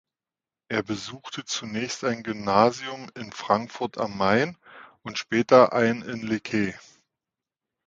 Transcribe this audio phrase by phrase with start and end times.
[0.67, 4.57] Er besuchte zunächst ein Gymnasium in Frankfurt am Main
[5.03, 6.73] und später ein in Lecce.